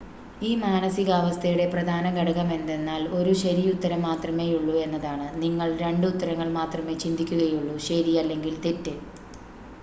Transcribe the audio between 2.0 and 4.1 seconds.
ഘടകമെന്തെന്നാൽ ഒരു ശരിയുത്തരം